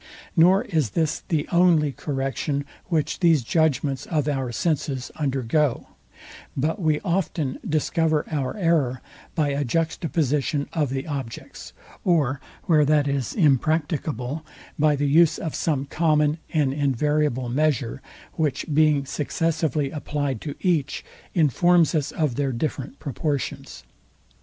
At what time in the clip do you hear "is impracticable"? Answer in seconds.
13.07-14.43